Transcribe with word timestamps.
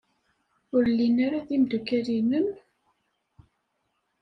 Ur 0.75 0.83
llin 0.91 1.17
ara 1.25 1.47
d 1.47 1.49
imeddukal-nnem? 1.55 2.47